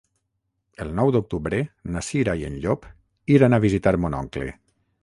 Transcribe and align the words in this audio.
El 0.85 0.93
nou 0.99 1.11
d'octubre 1.15 1.59
na 1.97 2.03
Cira 2.09 2.35
i 2.41 2.49
en 2.49 2.59
Llop 2.65 2.89
iran 3.37 3.59
a 3.61 3.65
visitar 3.69 3.97
mon 4.07 4.23
oncle. 4.25 4.53